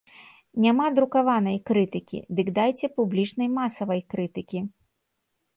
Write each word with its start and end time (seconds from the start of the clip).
Няма 0.63 0.87
друкаванай 0.97 1.59
крытыкі, 1.71 2.19
дык 2.39 2.47
дайце 2.57 2.85
публічнай 2.97 3.49
масавай 3.59 4.01
крытыкі! 4.15 4.59